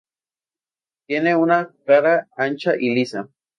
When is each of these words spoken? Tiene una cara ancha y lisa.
Tiene 1.05 1.35
una 1.35 1.71
cara 1.85 2.27
ancha 2.35 2.73
y 2.75 2.91
lisa. 2.95 3.29